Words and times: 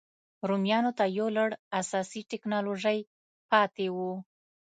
رومیانو 0.49 0.91
ته 0.97 1.05
یو 1.17 1.27
لړ 1.37 1.49
اساسي 1.79 2.21
ټکنالوژۍ 2.31 2.99
پاتې 3.49 3.85
وو. 3.95 4.13